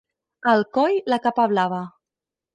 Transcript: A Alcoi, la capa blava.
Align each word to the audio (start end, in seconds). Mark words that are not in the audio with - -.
A 0.45 0.55
Alcoi, 0.59 0.97
la 1.15 1.21
capa 1.27 1.47
blava. 1.53 1.85